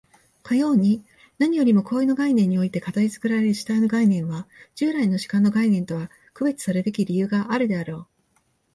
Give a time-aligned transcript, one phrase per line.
[0.41, 1.05] かように
[1.37, 8.07] 何よりも行為の立場において形作られる主体の概念は、従来の主観の概念とは区別さるべき理由があるであろう。